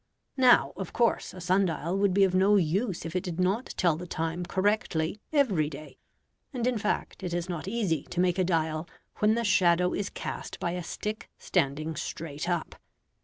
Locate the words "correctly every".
4.43-5.69